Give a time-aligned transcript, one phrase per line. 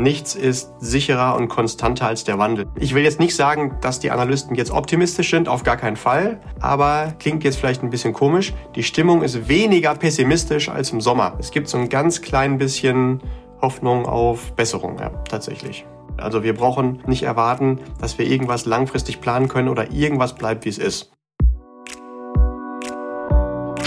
[0.00, 2.66] Nichts ist sicherer und konstanter als der Wandel.
[2.76, 6.40] Ich will jetzt nicht sagen, dass die Analysten jetzt optimistisch sind, auf gar keinen Fall,
[6.58, 8.54] aber klingt jetzt vielleicht ein bisschen komisch.
[8.76, 11.36] Die Stimmung ist weniger pessimistisch als im Sommer.
[11.38, 13.20] Es gibt so ein ganz klein bisschen
[13.60, 15.84] Hoffnung auf Besserung, ja, tatsächlich.
[16.16, 20.70] Also wir brauchen nicht erwarten, dass wir irgendwas langfristig planen können oder irgendwas bleibt, wie
[20.70, 21.12] es ist.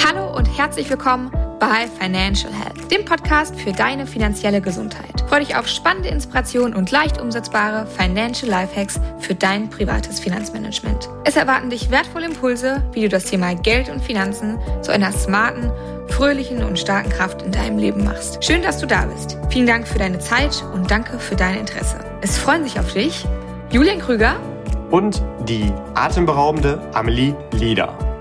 [0.05, 1.31] Hallo und herzlich willkommen
[1.63, 5.23] bei Financial Health, dem Podcast für deine finanzielle Gesundheit.
[5.29, 11.07] Freue dich auf spannende Inspirationen und leicht umsetzbare Financial Lifehacks für dein privates Finanzmanagement.
[11.23, 15.71] Es erwarten dich wertvolle Impulse, wie du das Thema Geld und Finanzen zu einer smarten,
[16.09, 18.43] fröhlichen und starken Kraft in deinem Leben machst.
[18.43, 19.37] Schön, dass du da bist.
[19.49, 21.97] Vielen Dank für deine Zeit und danke für dein Interesse.
[22.19, 23.25] Es freuen sich auf dich
[23.71, 24.35] Julian Krüger
[24.91, 28.12] und die atemberaubende Amelie Lieder.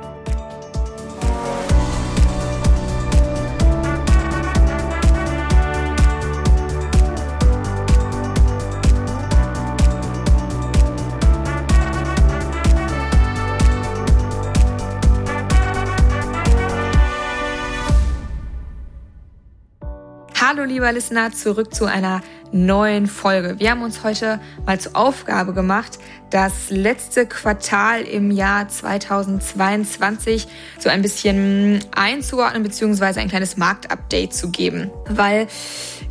[20.55, 22.21] Hallo lieber Listener, zurück zu einer
[22.53, 23.59] neuen Folge.
[23.59, 30.47] Wir haben uns heute mal zur Aufgabe gemacht, das letzte Quartal im Jahr 2022
[30.79, 34.91] so ein bisschen einzuordnen beziehungsweise ein kleines Marktupdate zu geben.
[35.09, 35.47] Weil,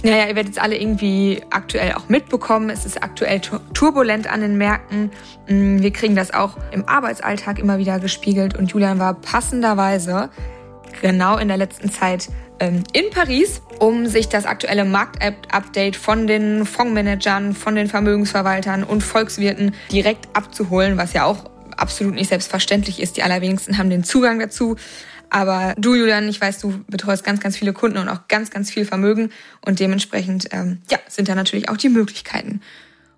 [0.01, 2.71] naja, ihr werdet es alle irgendwie aktuell auch mitbekommen.
[2.71, 3.41] Es ist aktuell
[3.75, 5.11] turbulent an den Märkten.
[5.49, 10.31] Mm, wir kriegen das auch im Arbeitsalltag immer wieder gespiegelt und Julian war passenderweise
[10.99, 12.29] genau in der letzten Zeit
[12.67, 19.73] in Paris, um sich das aktuelle Marktupdate von den Fondsmanagern, von den Vermögensverwaltern und Volkswirten
[19.91, 23.17] direkt abzuholen, was ja auch absolut nicht selbstverständlich ist.
[23.17, 24.75] Die allerwenigsten haben den Zugang dazu.
[25.29, 28.69] Aber du, Julian, ich weiß, du betreust ganz, ganz viele Kunden und auch ganz, ganz
[28.69, 29.31] viel Vermögen.
[29.65, 32.61] Und dementsprechend, ähm, ja, sind da natürlich auch die Möglichkeiten.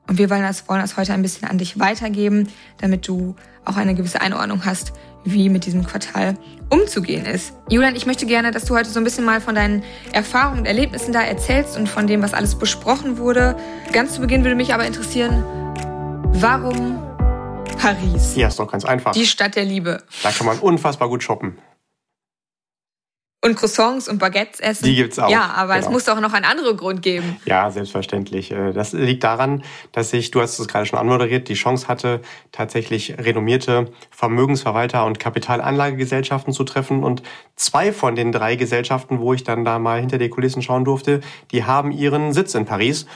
[0.08, 2.50] Und wir wollen das, wollen das heute ein bisschen an dich weitergeben,
[2.80, 4.94] damit du auch eine gewisse Einordnung hast,
[5.26, 6.36] wie mit diesem Quartal
[6.70, 7.54] umzugehen ist.
[7.70, 10.66] Julian, ich möchte gerne, dass du heute so ein bisschen mal von deinen Erfahrungen und
[10.66, 13.56] Erlebnissen da erzählst und von dem, was alles besprochen wurde.
[13.92, 15.44] Ganz zu Beginn würde mich aber interessieren,
[16.34, 17.02] warum
[17.78, 18.36] Paris?
[18.36, 19.12] Ja, ist doch ganz einfach.
[19.12, 20.02] Die Stadt der Liebe.
[20.24, 21.58] Da kann man unfassbar gut shoppen.
[23.44, 24.86] Und Croissants und Baguettes essen.
[24.86, 25.30] Die gibt's auch.
[25.30, 25.86] Ja, aber genau.
[25.86, 27.36] es muss doch noch einen anderen Grund geben.
[27.44, 28.52] Ja, selbstverständlich.
[28.52, 32.22] Äh, das liegt daran, dass ich, du hast es gerade schon anmoderiert, die Chance hatte,
[32.54, 37.04] tatsächlich renommierte Vermögensverwalter und Kapitalanlagegesellschaften zu treffen.
[37.04, 37.22] Und
[37.58, 41.20] zwei von den drei Gesellschaften, wo ich dann da mal hinter die Kulissen schauen durfte,
[41.52, 43.08] die haben ihren Sitz in Paris.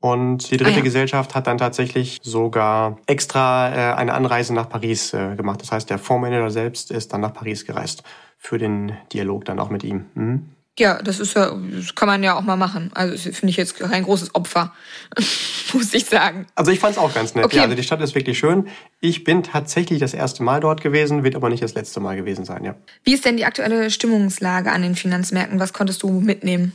[0.00, 0.82] Und die dritte ah, ja.
[0.82, 5.62] Gesellschaft hat dann tatsächlich sogar extra äh, eine Anreise nach Paris äh, gemacht.
[5.62, 8.02] Das heißt, der Fondsmanager selbst ist dann nach Paris gereist
[8.38, 10.06] für den Dialog dann auch mit ihm.
[10.14, 10.48] Mhm.
[10.78, 12.90] Ja, das ist ja, das kann man ja auch mal machen.
[12.94, 14.72] Also finde ich jetzt kein großes Opfer,
[15.72, 16.46] muss ich sagen.
[16.54, 17.44] Also ich fand es auch ganz nett.
[17.44, 17.56] Okay.
[17.56, 18.68] Ja, also die Stadt ist wirklich schön.
[19.00, 22.44] Ich bin tatsächlich das erste Mal dort gewesen, wird aber nicht das letzte Mal gewesen
[22.44, 22.76] sein, ja.
[23.02, 25.58] Wie ist denn die aktuelle Stimmungslage an den Finanzmärkten?
[25.58, 26.72] Was konntest du mitnehmen?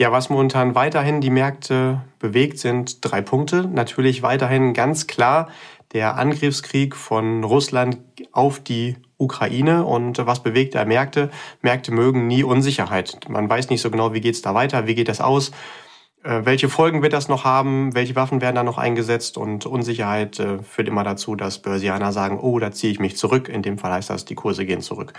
[0.00, 3.66] Ja, was momentan weiterhin die Märkte bewegt, sind drei Punkte.
[3.66, 5.48] Natürlich weiterhin ganz klar
[5.92, 7.98] der Angriffskrieg von Russland
[8.30, 11.30] auf die Ukraine und was bewegt er Märkte?
[11.60, 13.28] Märkte mögen nie Unsicherheit.
[13.28, 15.50] Man weiß nicht so genau, wie geht's da weiter, wie geht das aus,
[16.22, 20.38] äh, welche Folgen wird das noch haben, welche Waffen werden da noch eingesetzt und Unsicherheit
[20.38, 23.48] äh, führt immer dazu, dass Börsianer sagen, oh, da ziehe ich mich zurück.
[23.48, 25.12] In dem Fall heißt das, die Kurse gehen zurück.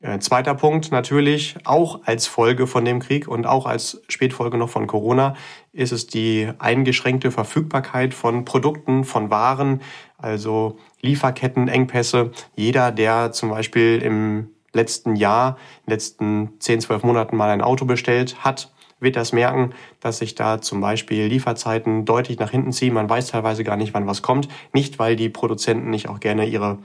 [0.00, 4.68] Äh, zweiter Punkt natürlich, auch als Folge von dem Krieg und auch als Spätfolge noch
[4.68, 5.34] von Corona,
[5.72, 9.80] ist es die eingeschränkte Verfügbarkeit von Produkten, von Waren,
[10.24, 12.32] also Lieferkettenengpässe.
[12.56, 17.60] Jeder, der zum Beispiel im letzten Jahr, in den letzten 10, 12 Monaten mal ein
[17.60, 22.72] Auto bestellt hat, wird das merken, dass sich da zum Beispiel Lieferzeiten deutlich nach hinten
[22.72, 22.94] ziehen.
[22.94, 24.48] Man weiß teilweise gar nicht, wann was kommt.
[24.72, 26.78] Nicht, weil die Produzenten nicht auch gerne ihre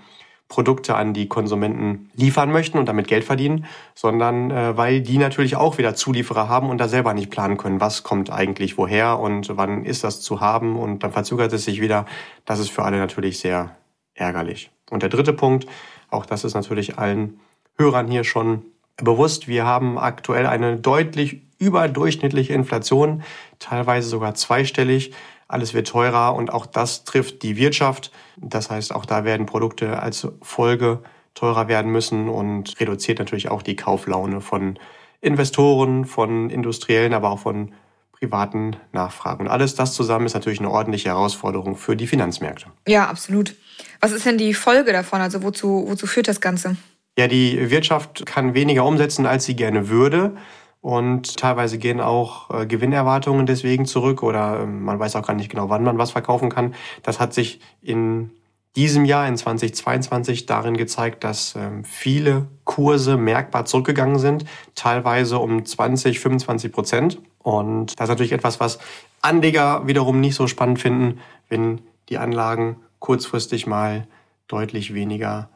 [0.50, 5.56] Produkte an die Konsumenten liefern möchten und damit Geld verdienen, sondern äh, weil die natürlich
[5.56, 9.56] auch wieder Zulieferer haben und da selber nicht planen können, was kommt eigentlich woher und
[9.56, 12.06] wann ist das zu haben und dann verzögert es sich wieder.
[12.46, 13.76] Das ist für alle natürlich sehr
[14.16, 14.72] ärgerlich.
[14.90, 15.68] Und der dritte Punkt,
[16.10, 17.40] auch das ist natürlich allen
[17.78, 18.64] Hörern hier schon
[18.98, 23.24] bewusst, wir haben aktuell eine deutlich überdurchschnittliche Inflation,
[23.60, 25.14] teilweise sogar zweistellig
[25.50, 28.12] alles wird teurer und auch das trifft die Wirtschaft.
[28.38, 31.02] Das heißt, auch da werden Produkte als Folge
[31.34, 34.80] teurer werden müssen und reduziert natürlich auch die Kauflaune von
[35.22, 37.74] Investoren, von Industriellen, aber auch von
[38.12, 39.46] privaten Nachfragen.
[39.46, 42.68] Und alles das zusammen ist natürlich eine ordentliche Herausforderung für die Finanzmärkte.
[42.88, 43.56] Ja, absolut.
[44.02, 45.20] Was ist denn die Folge davon?
[45.22, 46.76] Also wozu, wozu führt das Ganze?
[47.18, 50.38] Ja, die Wirtschaft kann weniger umsetzen, als sie gerne würde.
[50.82, 55.50] Und teilweise gehen auch äh, Gewinnerwartungen deswegen zurück oder äh, man weiß auch gar nicht
[55.50, 56.74] genau, wann man was verkaufen kann.
[57.04, 58.32] Das hat sich in
[58.76, 64.46] diesem Jahr, in 2022, darin gezeigt, dass ähm, viele Kurse merkbar zurückgegangen sind,
[64.76, 67.22] teilweise um 20, 25 Prozent.
[67.40, 68.80] Und das ist natürlich etwas, was
[69.22, 74.08] Anleger wiederum nicht so spannend finden, wenn die Anlagen kurzfristig mal
[74.48, 75.50] deutlich weniger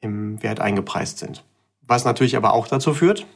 [0.00, 1.44] im Wert eingepreist sind.
[1.82, 3.26] Was natürlich aber auch dazu führt,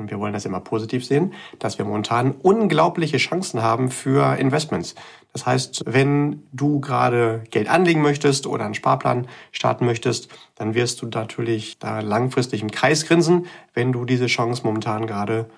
[0.00, 4.94] und wir wollen das immer positiv sehen, dass wir momentan unglaubliche Chancen haben für Investments.
[5.32, 11.02] Das heißt, wenn du gerade Geld anlegen möchtest oder einen Sparplan starten möchtest, dann wirst
[11.02, 15.48] du natürlich da langfristig im Kreis grinsen, wenn du diese Chance momentan gerade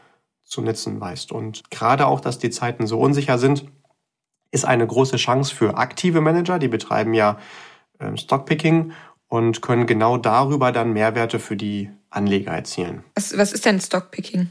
[0.44, 1.32] zu nutzen weißt.
[1.32, 3.64] Und gerade auch, dass die Zeiten so unsicher sind,
[4.50, 7.38] ist eine große Chance für aktive Manager, die betreiben ja
[7.98, 8.92] ähm, Stockpicking
[9.28, 13.04] und können genau darüber dann Mehrwerte für die Anleger erzielen.
[13.14, 14.48] Was, was ist denn Stockpicking?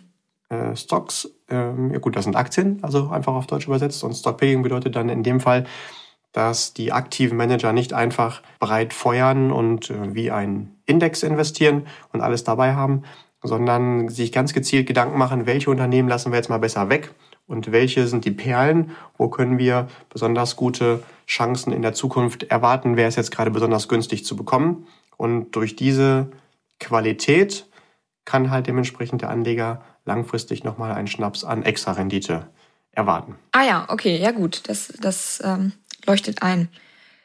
[0.49, 4.03] Äh, Stocks, ähm, ja gut, das sind Aktien, also einfach auf Deutsch übersetzt.
[4.03, 5.65] Und Stockpicking bedeutet dann in dem Fall,
[6.33, 12.21] dass die aktiven Manager nicht einfach breit feuern und äh, wie ein Index investieren und
[12.21, 13.03] alles dabei haben,
[13.43, 17.11] sondern sich ganz gezielt Gedanken machen, welche Unternehmen lassen wir jetzt mal besser weg
[17.47, 22.97] und welche sind die Perlen, wo können wir besonders gute Chancen in der Zukunft erwarten,
[22.97, 24.87] wer ist jetzt gerade besonders günstig zu bekommen.
[25.17, 26.31] Und durch diese
[26.81, 27.67] Qualität
[28.25, 32.49] kann halt dementsprechend der Anleger langfristig nochmal einen Schnaps an Extra-Rendite
[32.91, 33.37] erwarten.
[33.53, 35.71] Ah ja, okay, ja gut, das, das ähm,
[36.05, 36.67] leuchtet ein.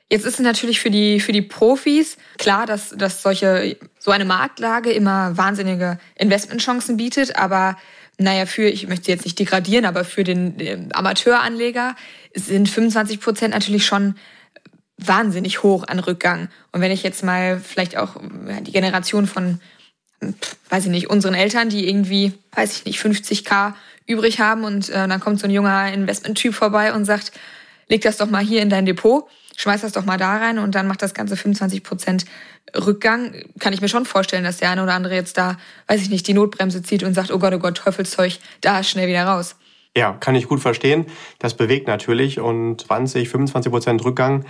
[0.09, 4.25] Jetzt ist es natürlich für die, für die Profis klar, dass, dass solche, so eine
[4.25, 7.77] Marktlage immer wahnsinnige Investmentchancen bietet, aber
[8.19, 11.97] naja, für, ich möchte jetzt nicht degradieren, aber für den äh, Amateuranleger
[12.35, 14.15] sind 25 Prozent natürlich schon
[14.99, 16.49] wahnsinnig hoch an Rückgang.
[16.73, 18.17] Und wenn ich jetzt mal vielleicht auch
[18.63, 19.61] die Generation von,
[20.71, 23.75] weiß ich nicht, unseren Eltern, die irgendwie, weiß ich nicht, 50k
[24.07, 27.33] übrig haben und äh, dann kommt so ein junger Investmenttyp vorbei und sagt,
[27.89, 30.75] leg das doch mal hier in dein Depot, schmeiß das doch mal da rein und
[30.75, 32.25] dann macht das Ganze 25 Prozent
[32.75, 33.35] Rückgang.
[33.59, 35.57] Kann ich mir schon vorstellen, dass der eine oder andere jetzt da,
[35.89, 39.09] weiß ich nicht, die Notbremse zieht und sagt, oh Gott, oh Gott, Teufelszeug, da schnell
[39.09, 39.57] wieder raus.
[39.97, 41.07] Ja, kann ich gut verstehen.
[41.39, 44.45] Das bewegt natürlich und 20, 25 Prozent Rückgang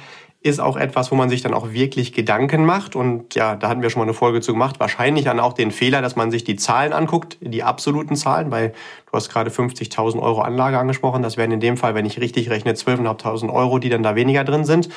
[0.46, 2.96] ist auch etwas, wo man sich dann auch wirklich Gedanken macht.
[2.96, 4.80] Und ja, da hatten wir schon mal eine Folge zu gemacht.
[4.80, 8.70] Wahrscheinlich dann auch den Fehler, dass man sich die Zahlen anguckt, die absoluten Zahlen, weil
[8.70, 11.22] du hast gerade 50.000 Euro Anlage angesprochen.
[11.22, 14.44] Das wären in dem Fall, wenn ich richtig rechne, 12.500 Euro, die dann da weniger
[14.44, 14.88] drin sind.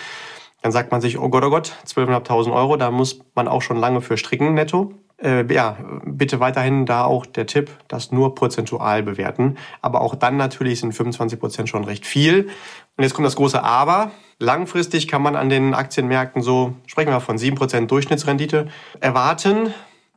[0.62, 3.78] Dann sagt man sich, oh Gott, oh Gott, 12.500 Euro, da muss man auch schon
[3.78, 4.94] lange für stricken netto.
[5.22, 9.58] Äh, ja, bitte weiterhin da auch der Tipp, das nur prozentual bewerten.
[9.82, 12.50] Aber auch dann natürlich sind 25 Prozent schon recht viel.
[12.96, 14.12] Und jetzt kommt das große Aber.
[14.40, 18.70] Langfristig kann man an den Aktienmärkten so, sprechen wir von 7% Durchschnittsrendite,
[19.02, 19.74] erwarten.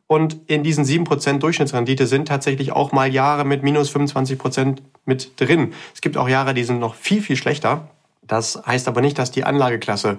[0.07, 5.73] Und in diesen 7% Durchschnittsrendite sind tatsächlich auch mal Jahre mit minus 25% mit drin.
[5.95, 7.89] Es gibt auch Jahre, die sind noch viel, viel schlechter.
[8.23, 10.19] Das heißt aber nicht, dass die Anlageklasse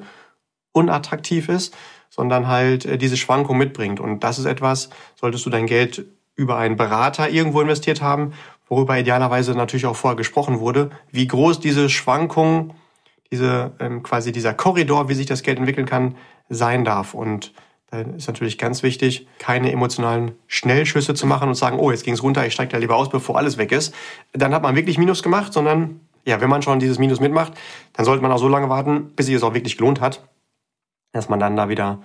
[0.73, 1.73] unattraktiv ist,
[2.15, 3.99] sondern halt äh, diese Schwankung mitbringt.
[3.99, 6.05] Und das ist etwas, solltest du dein Geld
[6.35, 8.33] über einen Berater irgendwo investiert haben,
[8.69, 12.75] worüber idealerweise natürlich auch vorher gesprochen wurde, wie groß diese Schwankung,
[13.31, 16.15] diese ähm, quasi dieser Korridor, wie sich das Geld entwickeln kann,
[16.49, 17.15] sein darf.
[17.15, 17.51] Und
[17.89, 22.13] da ist natürlich ganz wichtig, keine emotionalen Schnellschüsse zu machen und sagen, oh, jetzt ging
[22.13, 23.93] es runter, ich steige da lieber aus, bevor alles weg ist.
[24.33, 27.53] Dann hat man wirklich Minus gemacht, sondern ja, wenn man schon dieses Minus mitmacht,
[27.93, 30.21] dann sollte man auch so lange warten, bis sich es auch wirklich gelohnt hat,
[31.13, 32.01] dass man dann da wieder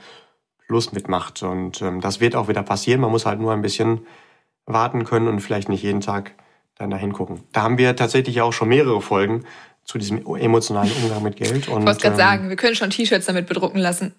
[0.69, 1.43] Plus mitmacht.
[1.43, 3.00] Und ähm, das wird auch wieder passieren.
[3.00, 4.07] Man muss halt nur ein bisschen
[4.67, 6.35] warten können und vielleicht nicht jeden Tag
[6.77, 7.43] dann da hingucken.
[7.53, 9.45] Da haben wir tatsächlich auch schon mehrere Folgen
[9.85, 11.69] zu diesem emotionalen Umgang mit Geld.
[11.69, 14.15] Und, ich wollte gerade ähm, sagen, wir können schon T-Shirts damit bedrucken lassen.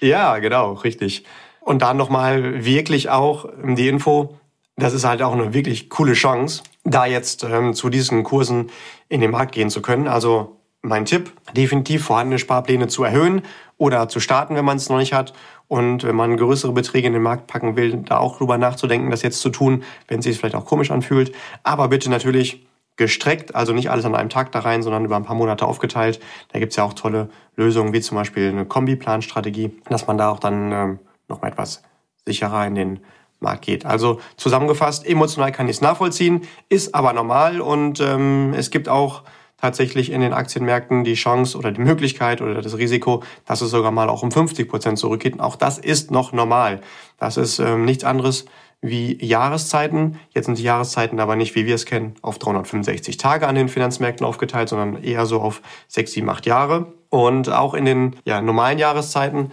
[0.00, 1.24] Ja, genau, richtig.
[1.60, 4.38] Und dann nochmal wirklich auch die Info,
[4.76, 8.70] das ist halt auch eine wirklich coole Chance, da jetzt ähm, zu diesen Kursen
[9.08, 10.06] in den Markt gehen zu können.
[10.06, 13.42] Also mein Tipp, definitiv vorhandene Sparpläne zu erhöhen
[13.78, 15.32] oder zu starten, wenn man es noch nicht hat
[15.68, 19.22] und wenn man größere Beträge in den Markt packen will, da auch drüber nachzudenken, das
[19.22, 21.34] jetzt zu tun, wenn es sich vielleicht auch komisch anfühlt.
[21.62, 22.66] Aber bitte natürlich
[22.96, 26.20] gestreckt, also nicht alles an einem Tag da rein, sondern über ein paar Monate aufgeteilt.
[26.52, 30.38] Da gibt's ja auch tolle Lösungen, wie zum Beispiel eine Kombiplanstrategie, dass man da auch
[30.38, 31.82] dann ähm, noch mal etwas
[32.24, 33.00] sicherer in den
[33.38, 33.84] Markt geht.
[33.84, 39.24] Also zusammengefasst, emotional kann ich es nachvollziehen, ist aber normal und ähm, es gibt auch
[39.56, 43.90] tatsächlich in den Aktienmärkten die Chance oder die Möglichkeit oder das Risiko, dass es sogar
[43.90, 45.40] mal auch um 50 Prozent zurückgeht.
[45.40, 46.80] Auch das ist noch normal.
[47.18, 48.44] Das ist ähm, nichts anderes
[48.82, 50.18] wie Jahreszeiten.
[50.34, 53.68] Jetzt sind die Jahreszeiten aber nicht, wie wir es kennen, auf 365 Tage an den
[53.68, 56.92] Finanzmärkten aufgeteilt, sondern eher so auf 6, 7, 8 Jahre.
[57.08, 59.52] Und auch in den ja, normalen Jahreszeiten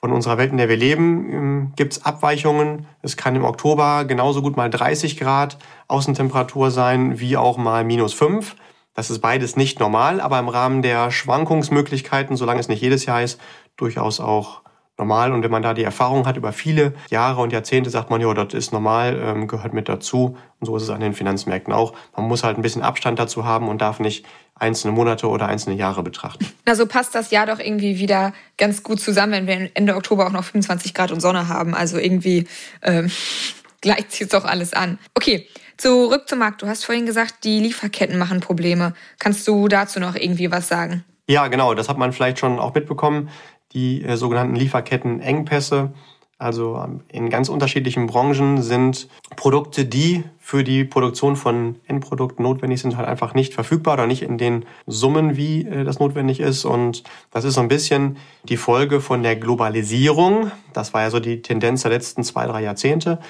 [0.00, 2.86] von unserer Welt, in der wir leben, ähm, gibt es Abweichungen.
[3.02, 5.58] Es kann im Oktober genauso gut mal 30 Grad
[5.88, 8.56] Außentemperatur sein, wie auch mal minus 5.
[9.00, 13.22] Das ist beides nicht normal, aber im Rahmen der Schwankungsmöglichkeiten, solange es nicht jedes Jahr
[13.22, 13.40] ist,
[13.78, 14.60] durchaus auch
[14.98, 15.32] normal.
[15.32, 18.34] Und wenn man da die Erfahrung hat über viele Jahre und Jahrzehnte, sagt man, ja,
[18.34, 20.36] das ist normal, ähm, gehört mit dazu.
[20.58, 21.94] Und so ist es an den Finanzmärkten auch.
[22.14, 25.76] Man muss halt ein bisschen Abstand dazu haben und darf nicht einzelne Monate oder einzelne
[25.76, 26.44] Jahre betrachten.
[26.66, 30.32] Also passt das Jahr doch irgendwie wieder ganz gut zusammen, wenn wir Ende Oktober auch
[30.32, 31.74] noch 25 Grad und Sonne haben.
[31.74, 32.46] Also irgendwie
[32.82, 33.10] ähm,
[33.80, 34.98] gleicht sich doch alles an.
[35.14, 35.46] Okay,
[35.80, 36.62] zurück zum Markt.
[36.62, 38.94] Du hast vorhin gesagt, die Lieferketten machen Probleme.
[39.18, 41.04] Kannst du dazu noch irgendwie was sagen?
[41.26, 41.74] Ja, genau.
[41.74, 43.30] Das hat man vielleicht schon auch mitbekommen
[43.72, 45.92] die äh, sogenannten Lieferkettenengpässe.
[46.40, 52.80] Also ähm, in ganz unterschiedlichen Branchen sind Produkte, die für die Produktion von Endprodukten notwendig
[52.80, 56.64] sind, halt einfach nicht verfügbar oder nicht in den Summen, wie äh, das notwendig ist.
[56.64, 60.50] Und das ist so ein bisschen die Folge von der Globalisierung.
[60.72, 63.20] Das war ja so die Tendenz der letzten zwei, drei Jahrzehnte,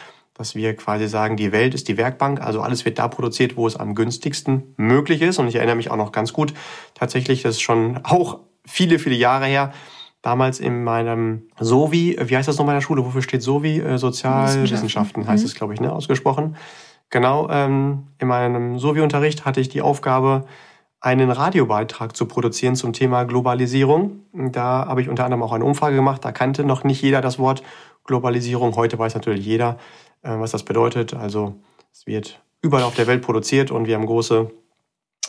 [0.40, 2.40] dass wir quasi sagen, die Welt ist die Werkbank.
[2.40, 5.38] Also alles wird da produziert, wo es am günstigsten möglich ist.
[5.38, 6.54] Und ich erinnere mich auch noch ganz gut,
[6.94, 9.74] tatsächlich, das ist schon auch viele, viele Jahre her,
[10.22, 13.04] damals in meinem SOVI, wie heißt das noch in meiner Schule?
[13.04, 13.80] Wofür steht SOVI?
[13.80, 15.46] Äh, Sozialwissenschaften heißt mhm.
[15.46, 16.56] es, glaube ich, ne, ausgesprochen.
[17.10, 20.46] Genau, ähm, in meinem SOVI-Unterricht hatte ich die Aufgabe,
[21.02, 24.20] einen Radiobeitrag zu produzieren zum Thema Globalisierung.
[24.32, 26.24] Da habe ich unter anderem auch eine Umfrage gemacht.
[26.24, 27.62] Da kannte noch nicht jeder das Wort
[28.04, 28.76] Globalisierung.
[28.76, 29.78] Heute weiß natürlich jeder,
[30.22, 31.14] was das bedeutet.
[31.14, 31.54] Also
[31.92, 34.50] es wird überall auf der Welt produziert und wir haben große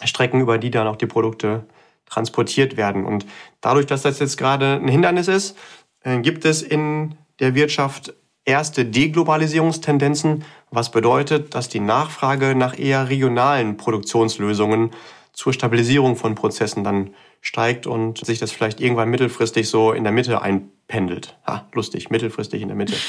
[0.03, 1.65] Strecken, über die dann auch die Produkte
[2.05, 3.05] transportiert werden.
[3.05, 3.25] Und
[3.61, 5.57] dadurch, dass das jetzt gerade ein Hindernis ist,
[6.03, 13.09] äh, gibt es in der Wirtschaft erste Deglobalisierungstendenzen, was bedeutet, dass die Nachfrage nach eher
[13.09, 14.91] regionalen Produktionslösungen
[15.31, 20.13] zur Stabilisierung von Prozessen dann steigt und sich das vielleicht irgendwann mittelfristig so in der
[20.13, 21.37] Mitte einpendelt.
[21.45, 22.93] Ha, lustig, mittelfristig in der Mitte.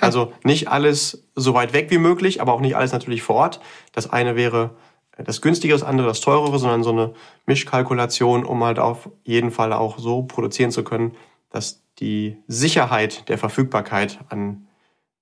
[0.00, 3.60] Also nicht alles so weit weg wie möglich, aber auch nicht alles natürlich vor Ort.
[3.92, 4.70] Das eine wäre
[5.18, 7.12] das günstigere, das andere das teurere, sondern so eine
[7.44, 11.14] Mischkalkulation, um halt auf jeden Fall auch so produzieren zu können,
[11.50, 14.66] dass die Sicherheit der Verfügbarkeit an,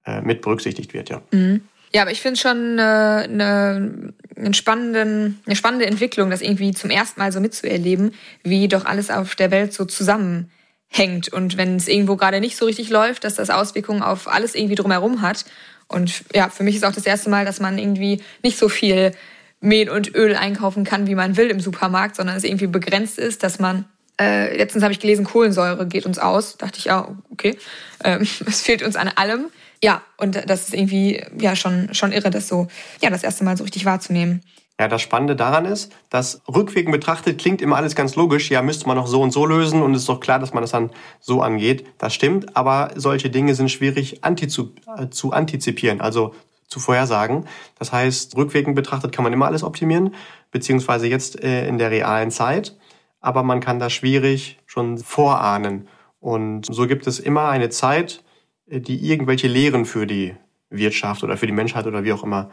[0.04, 1.10] äh, mit berücksichtigt wird.
[1.10, 1.22] Ja.
[1.32, 1.62] Mhm.
[1.94, 4.01] Ja, aber ich finde schon äh, eine,
[4.44, 9.10] eine, spannenden, eine spannende Entwicklung, das irgendwie zum ersten Mal so mitzuerleben, wie doch alles
[9.10, 11.32] auf der Welt so zusammenhängt.
[11.32, 14.74] Und wenn es irgendwo gerade nicht so richtig läuft, dass das Auswirkungen auf alles irgendwie
[14.74, 15.44] drumherum hat.
[15.88, 19.12] Und ja, für mich ist auch das erste Mal, dass man irgendwie nicht so viel
[19.60, 23.42] Mehl und Öl einkaufen kann, wie man will im Supermarkt, sondern es irgendwie begrenzt ist,
[23.42, 23.84] dass man
[24.20, 26.56] äh, letztens habe ich gelesen, Kohlensäure geht uns aus.
[26.56, 27.56] Dachte ich, ja, okay.
[28.04, 29.46] Ähm, es fehlt uns an allem.
[29.82, 32.68] Ja, und das ist irgendwie ja schon, schon irre, das so,
[33.00, 34.42] ja, das erste Mal so richtig wahrzunehmen.
[34.80, 38.50] Ja, das Spannende daran ist, dass rückwirkend betrachtet klingt immer alles ganz logisch.
[38.50, 40.70] Ja, müsste man noch so und so lösen und ist doch klar, dass man das
[40.70, 41.84] dann so angeht.
[41.98, 46.00] Das stimmt, aber solche Dinge sind schwierig anti zu, äh, zu antizipieren.
[46.00, 46.34] Also
[46.72, 47.46] zu vorhersagen.
[47.78, 50.14] Das heißt, rückwirkend betrachtet kann man immer alles optimieren,
[50.50, 52.76] beziehungsweise jetzt äh, in der realen Zeit.
[53.20, 55.86] Aber man kann das schwierig schon vorahnen.
[56.18, 58.24] Und so gibt es immer eine Zeit,
[58.66, 60.34] die irgendwelche Lehren für die
[60.70, 62.50] Wirtschaft oder für die Menschheit oder wie auch immer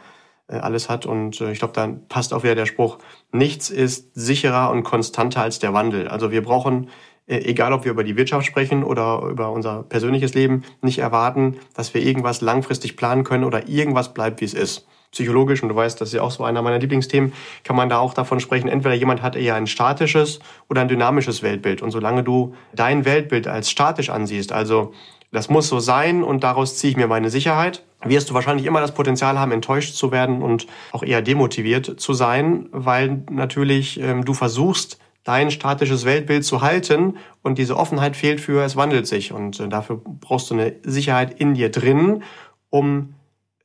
[0.48, 1.06] äh, alles hat.
[1.06, 2.98] Und ich glaube, dann passt auch wieder der Spruch,
[3.32, 6.08] nichts ist sicherer und konstanter als der Wandel.
[6.08, 6.88] Also wir brauchen
[7.30, 11.58] äh, egal ob wir über die Wirtschaft sprechen oder über unser persönliches Leben, nicht erwarten,
[11.74, 14.86] dass wir irgendwas langfristig planen können oder irgendwas bleibt, wie es ist.
[15.12, 17.32] Psychologisch, und du weißt, das ist ja auch so einer meiner Lieblingsthemen,
[17.64, 21.42] kann man da auch davon sprechen, entweder jemand hat eher ein statisches oder ein dynamisches
[21.42, 21.82] Weltbild.
[21.82, 24.92] Und solange du dein Weltbild als statisch ansiehst, also
[25.32, 28.80] das muss so sein und daraus ziehe ich mir meine Sicherheit, wirst du wahrscheinlich immer
[28.80, 34.24] das Potenzial haben, enttäuscht zu werden und auch eher demotiviert zu sein, weil natürlich ähm,
[34.24, 39.32] du versuchst, dein statisches Weltbild zu halten und diese Offenheit fehlt für, es wandelt sich
[39.32, 42.22] und äh, dafür brauchst du eine Sicherheit in dir drin,
[42.70, 43.14] um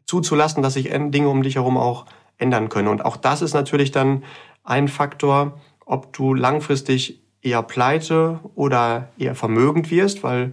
[0.06, 2.06] zuzulassen, dass sich Dinge um dich herum auch
[2.38, 2.90] ändern können.
[2.90, 4.24] Und auch das ist natürlich dann
[4.64, 10.52] ein Faktor, ob du langfristig eher pleite oder eher vermögend wirst, weil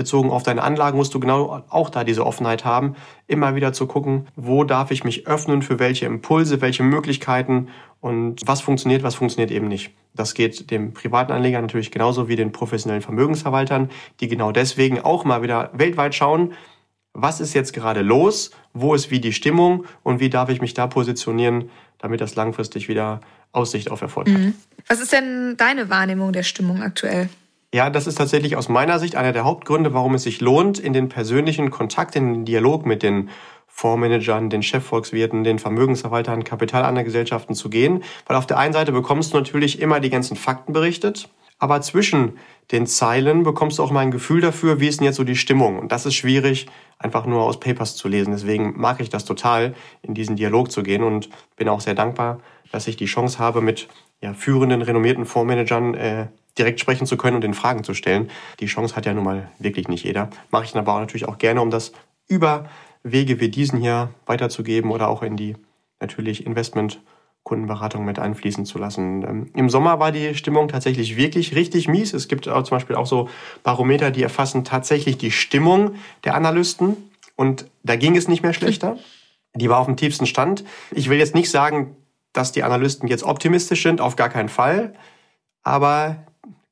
[0.00, 3.86] bezogen auf deine Anlagen musst du genau auch da diese Offenheit haben, immer wieder zu
[3.86, 7.68] gucken, wo darf ich mich öffnen, für welche Impulse, welche Möglichkeiten
[8.00, 9.90] und was funktioniert, was funktioniert eben nicht.
[10.14, 13.90] Das geht dem privaten Anleger natürlich genauso wie den professionellen Vermögensverwaltern,
[14.20, 16.54] die genau deswegen auch mal wieder weltweit schauen,
[17.12, 20.72] was ist jetzt gerade los, wo ist wie die Stimmung und wie darf ich mich
[20.72, 23.20] da positionieren, damit das langfristig wieder
[23.52, 24.38] Aussicht auf Erfolg hat.
[24.38, 24.54] Mhm.
[24.88, 27.28] Was ist denn deine Wahrnehmung der Stimmung aktuell?
[27.72, 30.92] Ja, das ist tatsächlich aus meiner Sicht einer der Hauptgründe, warum es sich lohnt, in
[30.92, 33.30] den persönlichen Kontakt, in den Dialog mit den
[33.68, 38.02] Fondsmanagern, den Chefvolkswirten, den Vermögensverwaltern, Kapitalanlagegesellschaften zu gehen.
[38.26, 41.28] Weil auf der einen Seite bekommst du natürlich immer die ganzen Fakten berichtet,
[41.60, 42.38] aber zwischen
[42.72, 45.36] den Zeilen bekommst du auch mal ein Gefühl dafür, wie ist denn jetzt so die
[45.36, 45.78] Stimmung.
[45.78, 46.66] Und das ist schwierig,
[46.98, 48.32] einfach nur aus Papers zu lesen.
[48.32, 52.40] Deswegen mag ich das total, in diesen Dialog zu gehen und bin auch sehr dankbar,
[52.72, 53.88] dass ich die Chance habe, mit
[54.20, 56.26] ja, führenden, renommierten Fondsmanagern äh,
[56.58, 58.30] direkt sprechen zu können und den Fragen zu stellen.
[58.60, 60.30] Die Chance hat ja nun mal wirklich nicht jeder.
[60.50, 61.92] Mache ich dann aber auch natürlich auch gerne, um das
[62.28, 62.68] über
[63.02, 65.56] Wege wie diesen hier weiterzugeben oder auch in die
[66.00, 67.00] natürlich Investment
[67.42, 69.22] Kundenberatung mit einfließen zu lassen.
[69.22, 72.12] Ähm, Im Sommer war die Stimmung tatsächlich wirklich richtig mies.
[72.12, 73.28] Es gibt zum Beispiel auch so
[73.62, 76.96] Barometer, die erfassen tatsächlich die Stimmung der Analysten
[77.36, 78.98] und da ging es nicht mehr schlechter.
[79.54, 80.64] Die war auf dem tiefsten Stand.
[80.90, 81.96] Ich will jetzt nicht sagen,
[82.32, 84.92] dass die Analysten jetzt optimistisch sind, auf gar keinen Fall.
[85.62, 86.26] Aber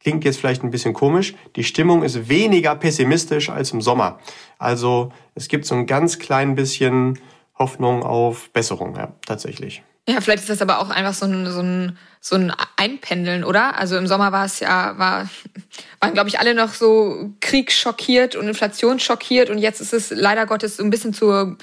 [0.08, 1.34] klingt jetzt vielleicht ein bisschen komisch.
[1.54, 4.18] Die Stimmung ist weniger pessimistisch als im Sommer.
[4.58, 7.18] Also es gibt so ein ganz klein bisschen
[7.58, 9.82] Hoffnung auf Besserung, ja, tatsächlich.
[10.08, 13.78] Ja, vielleicht ist das aber auch einfach so ein, so ein, so ein Einpendeln, oder?
[13.78, 15.28] Also im Sommer war es ja, war,
[16.00, 20.08] waren, glaube ich, alle noch so Krieg schockiert und Inflation schockiert und jetzt ist es
[20.08, 21.58] leider Gottes so ein bisschen zur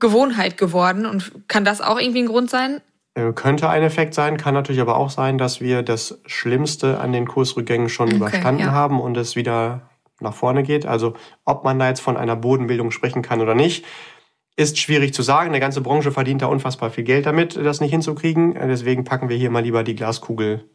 [0.00, 1.04] Gewohnheit geworden.
[1.04, 2.80] Und kann das auch irgendwie ein Grund sein?
[3.14, 7.12] Äh, könnte ein Effekt sein, kann natürlich aber auch sein, dass wir das Schlimmste an
[7.12, 8.72] den Kursrückgängen schon okay, überstanden ja.
[8.72, 9.88] haben und es wieder
[10.20, 10.84] nach vorne geht.
[10.84, 13.84] Also ob man da jetzt von einer Bodenbildung sprechen kann oder nicht,
[14.56, 15.50] ist schwierig zu sagen.
[15.50, 18.54] Eine ganze Branche verdient da unfassbar viel Geld damit, das nicht hinzukriegen.
[18.54, 20.68] Deswegen packen wir hier mal lieber die Glaskugel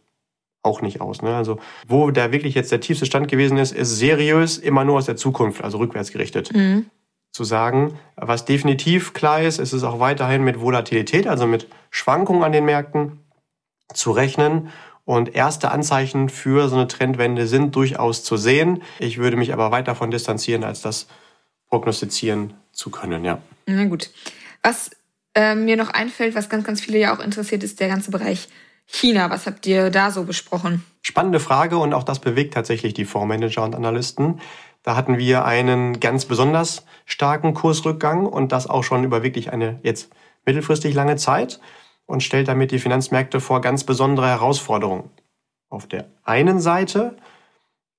[0.63, 1.21] auch nicht aus.
[1.21, 1.35] Ne?
[1.35, 5.05] Also wo da wirklich jetzt der tiefste Stand gewesen ist, ist seriös immer nur aus
[5.05, 6.53] der Zukunft, also rückwärts gerichtet.
[6.53, 6.85] Mhm.
[7.31, 12.43] Zu sagen, was definitiv klar ist, ist es auch weiterhin mit Volatilität, also mit Schwankungen
[12.43, 13.19] an den Märkten
[13.93, 14.69] zu rechnen.
[15.05, 18.83] Und erste Anzeichen für so eine Trendwende sind durchaus zu sehen.
[18.99, 21.07] Ich würde mich aber weit davon distanzieren, als das
[21.69, 23.41] prognostizieren zu können, ja.
[23.65, 24.11] Na gut.
[24.61, 24.91] Was
[25.35, 28.49] äh, mir noch einfällt, was ganz, ganz viele ja auch interessiert, ist der ganze Bereich
[28.85, 29.29] China.
[29.29, 30.83] Was habt ihr da so besprochen?
[31.01, 34.41] Spannende Frage und auch das bewegt tatsächlich die Fondsmanager und Analysten.
[34.83, 39.79] Da hatten wir einen ganz besonders starken Kursrückgang und das auch schon über wirklich eine
[39.83, 40.11] jetzt
[40.45, 41.59] mittelfristig lange Zeit
[42.05, 45.09] und stellt damit die Finanzmärkte vor ganz besondere Herausforderungen.
[45.69, 47.17] Auf der einen Seite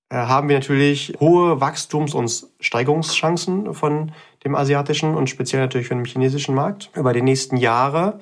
[0.09, 4.13] äh, haben wir natürlich hohe Wachstums- und Steigerungschancen von
[4.45, 8.19] dem asiatischen und speziell natürlich von dem chinesischen Markt über die nächsten Jahre.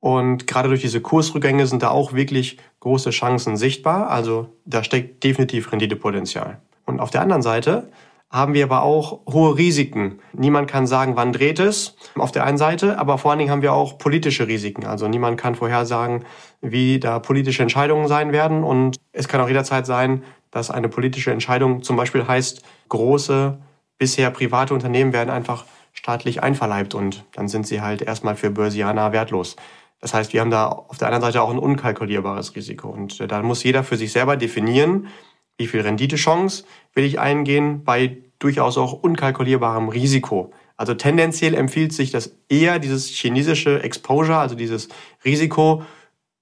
[0.00, 4.08] Und gerade durch diese Kursrückgänge sind da auch wirklich große Chancen sichtbar.
[4.08, 6.60] Also da steckt definitiv Renditepotenzial.
[6.84, 7.90] Und auf der anderen Seite
[8.30, 10.20] haben wir aber auch hohe Risiken.
[10.32, 13.62] Niemand kann sagen, wann dreht es, auf der einen Seite, aber vor allen Dingen haben
[13.62, 14.86] wir auch politische Risiken.
[14.86, 16.24] Also niemand kann vorhersagen,
[16.60, 18.62] wie da politische Entscheidungen sein werden.
[18.62, 23.58] Und es kann auch jederzeit sein, dass eine politische Entscheidung zum Beispiel heißt, große
[23.98, 29.12] bisher private Unternehmen werden einfach staatlich einverleibt und dann sind sie halt erstmal für Börsianer
[29.12, 29.56] wertlos.
[30.00, 33.42] Das heißt, wir haben da auf der anderen Seite auch ein unkalkulierbares Risiko und da
[33.42, 35.08] muss jeder für sich selber definieren,
[35.60, 40.52] wie viel Renditechance will ich eingehen bei durchaus auch unkalkulierbarem Risiko.
[40.78, 44.88] Also tendenziell empfiehlt sich das eher, dieses chinesische Exposure, also dieses
[45.22, 45.82] Risiko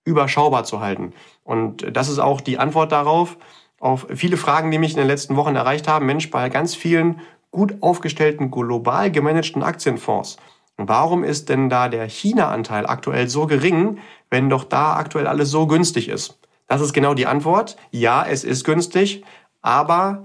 [0.05, 1.15] überschaubar zu halten.
[1.43, 3.37] Und das ist auch die Antwort darauf,
[3.81, 6.07] auf viele Fragen, die mich in den letzten Wochen erreicht haben.
[6.07, 10.37] Mensch, bei ganz vielen gut aufgestellten, global gemanagten Aktienfonds.
[10.77, 13.99] Warum ist denn da der China-Anteil aktuell so gering,
[14.31, 16.39] wenn doch da aktuell alles so günstig ist?
[16.69, 17.77] Das ist genau die Antwort.
[17.91, 19.25] Ja, es ist günstig,
[19.63, 20.25] aber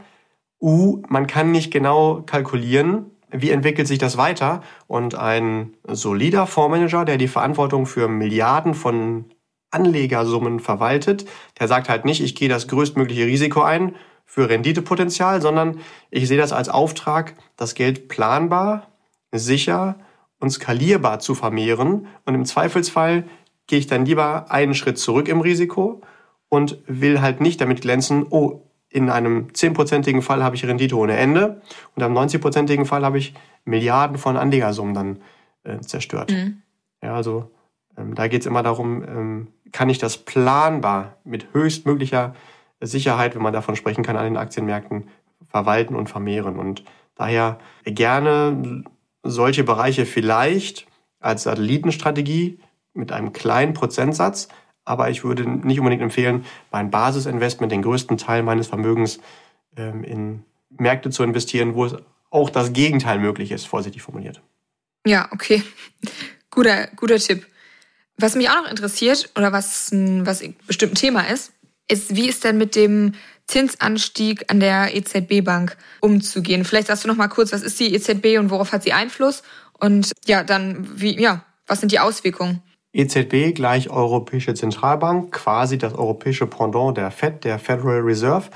[0.62, 4.62] U, man kann nicht genau kalkulieren, wie entwickelt sich das weiter.
[4.88, 9.26] Und ein solider Fondsmanager, der die Verantwortung für Milliarden von
[9.72, 11.26] Anlegersummen verwaltet,
[11.60, 15.80] der sagt halt nicht, ich gehe das größtmögliche Risiko ein, für Renditepotenzial, sondern
[16.10, 18.88] ich sehe das als Auftrag, das Geld planbar,
[19.32, 19.96] sicher
[20.40, 22.08] und skalierbar zu vermehren.
[22.26, 23.26] Und im Zweifelsfall
[23.68, 26.02] gehe ich dann lieber einen Schritt zurück im Risiko
[26.54, 31.18] und will halt nicht damit glänzen, oh, in einem 10%igen Fall habe ich Rendite ohne
[31.18, 31.64] Ende
[31.96, 33.34] und am 90%igen Fall habe ich
[33.66, 35.20] Milliarden von Anlegersummen dann
[35.64, 36.30] äh, zerstört.
[36.30, 36.62] Mhm.
[37.02, 37.50] Ja, also
[37.98, 42.36] ähm, da geht es immer darum, ähm, kann ich das planbar mit höchstmöglicher
[42.82, 45.08] Sicherheit, wenn man davon sprechen kann, an den Aktienmärkten
[45.50, 46.60] verwalten und vermehren.
[46.60, 46.84] Und
[47.16, 48.84] daher gerne
[49.24, 50.86] solche Bereiche vielleicht
[51.20, 52.60] als Satellitenstrategie
[52.94, 54.50] mit einem kleinen Prozentsatz,
[54.86, 59.20] aber ich würde nicht unbedingt empfehlen, mein Basisinvestment, den größten Teil meines Vermögens
[59.78, 61.96] ähm, in Märkte zu investieren, wo es
[62.30, 64.42] auch das Gegenteil möglich ist, vorsichtig formuliert.
[65.06, 65.64] Ja, okay.
[66.50, 67.46] Guter, guter Tipp.
[68.18, 71.52] Was mich auch noch interessiert oder was, was bestimmt ein Thema ist,
[71.88, 73.14] ist, wie ist denn mit dem
[73.48, 76.64] Zinsanstieg an der EZB-Bank umzugehen?
[76.64, 79.44] Vielleicht sagst du noch mal kurz, was ist die EZB und worauf hat sie Einfluss?
[79.80, 82.62] Und ja, dann, wie, ja, was sind die Auswirkungen?
[82.94, 88.50] EZB gleich Europäische Zentralbank, quasi das europäische Pendant der Fed, der Federal Reserve,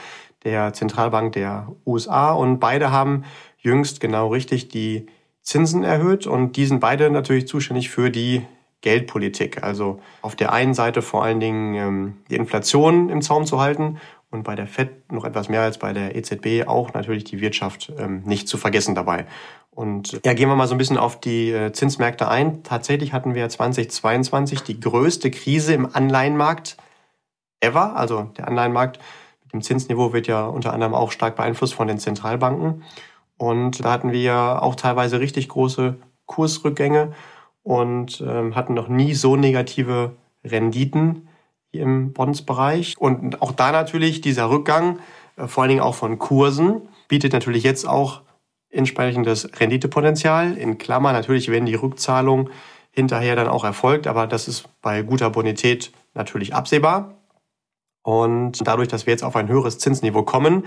[0.44, 2.32] der Zentralbank der USA.
[2.32, 3.26] Und beide haben
[3.58, 5.08] jüngst genau richtig die
[5.42, 8.46] Zinsen erhöht und die sind beide natürlich zuständig für die
[8.82, 9.64] Geldpolitik.
[9.64, 13.98] Also auf der einen Seite vor allen Dingen ähm, die Inflation im Zaum zu halten
[14.30, 17.92] und bei der Fed noch etwas mehr als bei der EZB auch natürlich die Wirtschaft
[17.98, 19.26] ähm, nicht zu vergessen dabei.
[19.78, 22.64] Und ja, gehen wir mal so ein bisschen auf die äh, Zinsmärkte ein.
[22.64, 26.78] Tatsächlich hatten wir 2022 die größte Krise im Anleihenmarkt
[27.60, 27.96] ever.
[27.96, 28.98] Also der Anleihenmarkt
[29.44, 32.82] mit dem Zinsniveau wird ja unter anderem auch stark beeinflusst von den Zentralbanken.
[33.38, 37.14] Und da hatten wir auch teilweise richtig große Kursrückgänge
[37.62, 40.14] und ähm, hatten noch nie so negative
[40.44, 41.28] Renditen
[41.72, 42.96] im Bondsbereich.
[42.98, 44.98] Und auch da natürlich dieser Rückgang,
[45.36, 48.22] äh, vor allen Dingen auch von Kursen, bietet natürlich jetzt auch
[48.70, 50.58] entsprechendes Renditepotenzial.
[50.58, 52.50] In Klammer natürlich, wenn die Rückzahlung
[52.92, 57.16] hinterher dann auch erfolgt, aber das ist bei guter Bonität natürlich absehbar.
[58.04, 60.64] Und dadurch, dass wir jetzt auf ein höheres Zinsniveau kommen,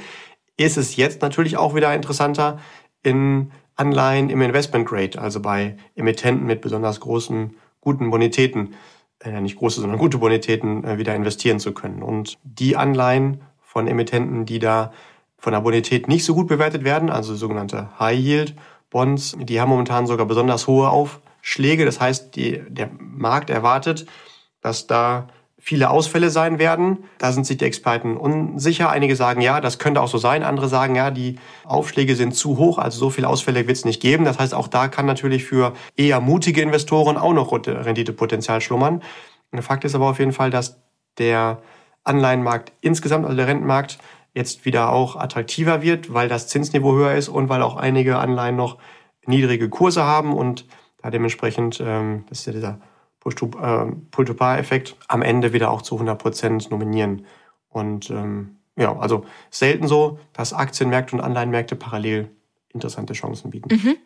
[0.57, 2.59] ist es jetzt natürlich auch wieder interessanter,
[3.03, 8.75] in Anleihen im Investment Grade, also bei Emittenten mit besonders großen, guten Bonitäten,
[9.21, 12.03] äh, nicht große, sondern gute Bonitäten, äh, wieder investieren zu können.
[12.03, 14.93] Und die Anleihen von Emittenten, die da
[15.41, 18.55] von der Bonität nicht so gut bewertet werden, also sogenannte High Yield
[18.91, 21.85] Bonds, die haben momentan sogar besonders hohe Aufschläge.
[21.85, 24.07] Das heißt, die, der Markt erwartet,
[24.61, 27.05] dass da viele Ausfälle sein werden.
[27.19, 28.91] Da sind sich die Experten unsicher.
[28.91, 30.43] Einige sagen, ja, das könnte auch so sein.
[30.43, 34.03] Andere sagen, ja, die Aufschläge sind zu hoch, also so viele Ausfälle wird es nicht
[34.03, 34.25] geben.
[34.25, 39.03] Das heißt, auch da kann natürlich für eher mutige Investoren auch noch Renditepotenzial schlummern.
[39.53, 40.81] Und Fakt ist aber auf jeden Fall, dass
[41.19, 41.59] der
[42.05, 43.99] Anleihenmarkt insgesamt, also der Rentenmarkt,
[44.35, 48.57] jetzt wieder auch attraktiver wird, weil das Zinsniveau höher ist und weil auch einige Anleihen
[48.57, 48.79] noch
[49.27, 50.67] niedrige Kurse haben und
[51.03, 52.81] da dementsprechend, ähm, das ist ja dieser
[53.21, 57.27] Pull-to-Par-Effekt am Ende wieder auch zu 100 Prozent nominieren.
[57.69, 62.31] Und ähm, ja, also selten so, dass Aktienmärkte und Anleihenmärkte parallel
[62.73, 63.69] interessante Chancen bieten.
[63.75, 63.97] Mhm.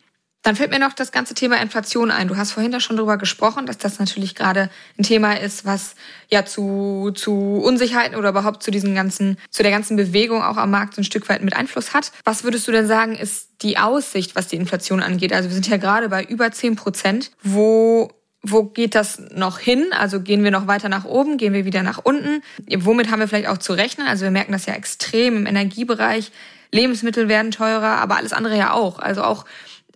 [0.45, 2.29] Dann fällt mir noch das ganze Thema Inflation ein.
[2.29, 5.95] Du hast vorhin da schon drüber gesprochen, dass das natürlich gerade ein Thema ist, was
[6.29, 10.71] ja zu, zu Unsicherheiten oder überhaupt zu diesen ganzen, zu der ganzen Bewegung auch am
[10.71, 12.13] Markt so ein Stück weit mit Einfluss hat.
[12.25, 15.33] Was würdest du denn sagen, ist die Aussicht, was die Inflation angeht?
[15.33, 18.11] Also wir sind ja gerade bei über 10 Prozent, wo
[18.47, 19.87] wo geht das noch hin?
[19.99, 22.43] Also gehen wir noch weiter nach oben, gehen wir wieder nach unten?
[22.77, 24.07] Womit haben wir vielleicht auch zu rechnen?
[24.07, 26.31] Also wir merken das ja extrem im Energiebereich.
[26.71, 28.99] Lebensmittel werden teurer, aber alles andere ja auch.
[28.99, 29.47] Also auch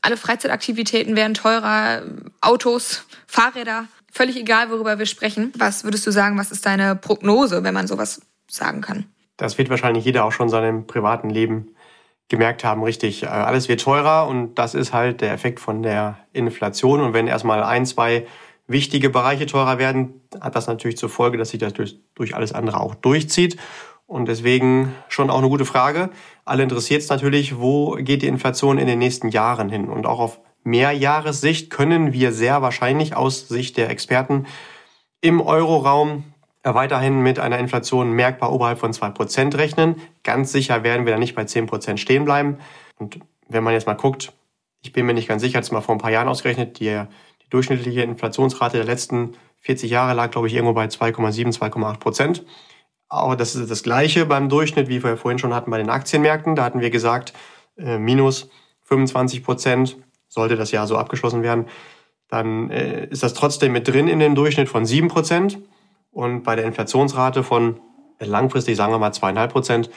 [0.03, 2.03] alle Freizeitaktivitäten werden teurer,
[2.41, 5.53] Autos, Fahrräder, völlig egal, worüber wir sprechen.
[5.57, 9.07] Was würdest du sagen, was ist deine Prognose, wenn man sowas sagen kann?
[9.37, 11.69] Das wird wahrscheinlich jeder auch schon in seinem privaten Leben
[12.29, 16.19] gemerkt haben, richtig, äh, alles wird teurer und das ist halt der Effekt von der
[16.33, 17.01] Inflation.
[17.01, 18.27] Und wenn erstmal ein, zwei
[18.67, 22.53] wichtige Bereiche teurer werden, hat das natürlich zur Folge, dass sich das durch, durch alles
[22.53, 23.57] andere auch durchzieht.
[24.09, 26.09] Und deswegen schon auch eine gute Frage.
[26.47, 29.91] Alle interessiert es natürlich, wo geht die Inflation in den nächsten Jahren hin?
[29.91, 34.47] Und auch auf Mehrjahressicht können wir sehr wahrscheinlich aus Sicht der Experten
[35.21, 36.25] im Euroraum
[36.63, 39.97] weiterhin mit einer Inflation merkbar oberhalb von 2% rechnen.
[40.25, 42.57] Ganz sicher werden wir da nicht bei 10% stehen bleiben.
[42.99, 44.33] Und wenn man jetzt mal guckt,
[44.81, 47.03] ich bin mir nicht ganz sicher, das mal vor ein paar Jahren ausgerechnet, die,
[47.43, 52.45] die durchschnittliche Inflationsrate der letzten 40 Jahre lag, glaube ich, irgendwo bei 2,7, 2,8 Prozent.
[53.09, 56.57] Aber das ist das Gleiche beim Durchschnitt, wie wir vorhin schon hatten bei den Aktienmärkten.
[56.57, 57.33] Da hatten wir gesagt,
[57.77, 58.51] äh, minus
[58.85, 59.97] 25 Prozent
[60.29, 61.67] sollte das Jahr so abgeschlossen werden.
[62.29, 65.59] Dann äh, ist das trotzdem mit drin in dem Durchschnitt von 7 Prozent.
[66.11, 67.81] Und bei der Inflationsrate von
[68.19, 69.91] langfristig, sagen wir mal zweieinhalb Prozent,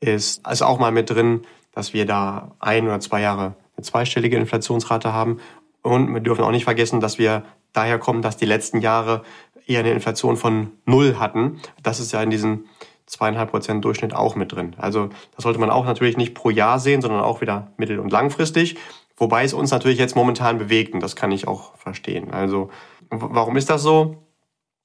[0.00, 1.42] ist also auch mal mit drin,
[1.72, 5.38] dass wir da ein oder zwei Jahre eine zweistellige Inflationsrate haben.
[5.82, 9.22] Und wir dürfen auch nicht vergessen, dass wir daher kommen, dass die letzten Jahre
[9.68, 11.60] eher eine Inflation von null hatten.
[11.82, 12.64] Das ist ja in diesem
[13.06, 14.74] zweieinhalb Prozent Durchschnitt auch mit drin.
[14.76, 18.12] Also das sollte man auch natürlich nicht pro Jahr sehen, sondern auch wieder mittel- und
[18.12, 18.76] langfristig.
[19.16, 22.30] Wobei es uns natürlich jetzt momentan bewegt und das kann ich auch verstehen.
[22.30, 22.70] Also
[23.10, 24.16] warum ist das so?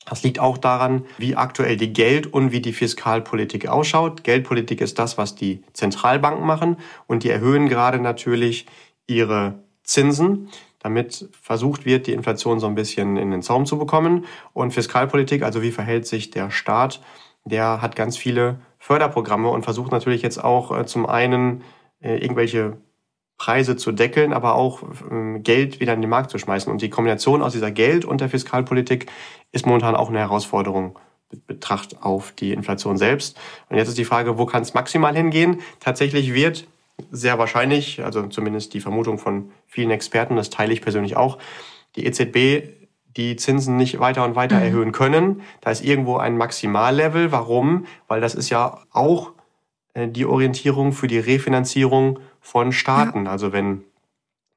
[0.05, 4.23] Das liegt auch daran, wie aktuell die Geld- und wie die Fiskalpolitik ausschaut.
[4.23, 8.65] Geldpolitik ist das, was die Zentralbanken machen und die erhöhen gerade natürlich
[9.07, 10.49] ihre Zinsen,
[10.83, 14.25] damit versucht wird, die Inflation so ein bisschen in den Zaum zu bekommen.
[14.53, 17.01] Und Fiskalpolitik, also wie verhält sich der Staat,
[17.45, 21.63] der hat ganz viele Förderprogramme und versucht natürlich jetzt auch äh, zum einen
[22.01, 22.77] äh, irgendwelche
[23.37, 26.71] Preise zu deckeln, aber auch ähm, Geld wieder in den Markt zu schmeißen.
[26.71, 29.07] Und die Kombination aus dieser Geld- und der Fiskalpolitik
[29.51, 30.97] ist momentan auch eine Herausforderung
[31.47, 33.39] Betracht auf die Inflation selbst.
[33.69, 35.61] Und jetzt ist die Frage, wo kann es maximal hingehen?
[35.79, 36.67] Tatsächlich wird
[37.11, 41.37] sehr wahrscheinlich, also zumindest die Vermutung von vielen Experten, das teile ich persönlich auch,
[41.95, 42.83] die EZB
[43.15, 44.63] die Zinsen nicht weiter und weiter mhm.
[44.63, 45.41] erhöhen können.
[45.61, 47.31] Da ist irgendwo ein Maximallevel.
[47.31, 47.85] Warum?
[48.07, 49.33] Weil das ist ja auch
[49.93, 53.25] äh, die Orientierung für die Refinanzierung von Staaten.
[53.25, 53.31] Ja.
[53.31, 53.83] Also wenn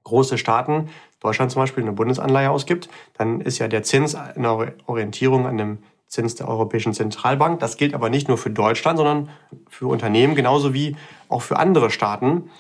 [0.05, 0.89] große Staaten,
[1.21, 5.79] Deutschland zum Beispiel, eine Bundesanleihe ausgibt, dann ist ja der Zins eine Orientierung an dem
[6.17, 7.61] Zins der Europäischen Zentralbank.
[7.61, 9.29] Das gilt aber nicht nur für Deutschland, sondern
[9.69, 10.97] für Unternehmen genauso wie
[11.29, 12.51] auch für andere Staaten.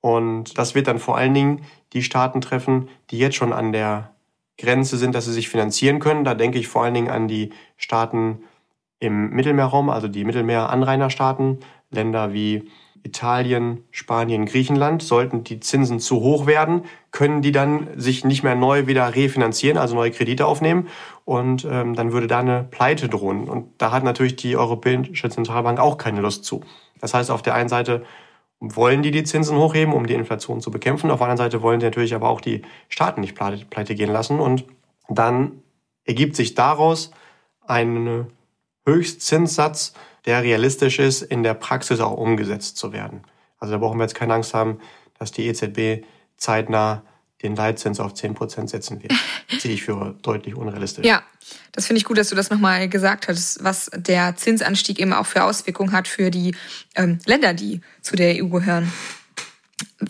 [0.00, 1.62] Und das wird dann vor allen Dingen
[1.94, 4.12] die Staaten treffen, die jetzt schon an der
[4.58, 6.24] Grenze sind, dass sie sich finanzieren können.
[6.24, 8.44] Da denke ich vor allen Dingen an die Staaten
[9.00, 12.70] im Mittelmeerraum, also die Mittelmeeranrainerstaaten, Länder wie
[13.06, 15.02] Italien, Spanien, Griechenland.
[15.02, 19.78] Sollten die Zinsen zu hoch werden, können die dann sich nicht mehr neu wieder refinanzieren,
[19.78, 20.88] also neue Kredite aufnehmen.
[21.24, 23.48] Und ähm, dann würde da eine Pleite drohen.
[23.48, 26.62] Und da hat natürlich die Europäische Zentralbank auch keine Lust zu.
[27.00, 28.04] Das heißt, auf der einen Seite
[28.58, 31.10] wollen die die Zinsen hochheben, um die Inflation zu bekämpfen.
[31.10, 34.40] Auf der anderen Seite wollen sie natürlich aber auch die Staaten nicht pleite gehen lassen.
[34.40, 34.64] Und
[35.08, 35.62] dann
[36.04, 37.10] ergibt sich daraus
[37.66, 38.26] ein
[38.86, 39.94] Höchstzinssatz,
[40.26, 43.22] der realistisch ist, in der Praxis auch umgesetzt zu werden.
[43.58, 44.80] Also da brauchen wir jetzt keine Angst haben,
[45.18, 46.04] dass die EZB
[46.36, 47.02] zeitnah
[47.42, 49.12] den Leitzins auf 10 Prozent setzen wird.
[49.60, 51.04] Ziehe ich für deutlich unrealistisch.
[51.04, 51.22] Ja,
[51.72, 55.26] das finde ich gut, dass du das nochmal gesagt hast, was der Zinsanstieg eben auch
[55.26, 56.54] für Auswirkungen hat für die
[56.94, 58.90] ähm, Länder, die zu der EU gehören.